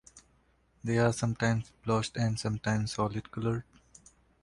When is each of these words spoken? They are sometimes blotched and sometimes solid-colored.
They 0.83 0.97
are 0.97 1.13
sometimes 1.13 1.69
blotched 1.85 2.17
and 2.17 2.39
sometimes 2.39 2.93
solid-colored. 2.93 3.63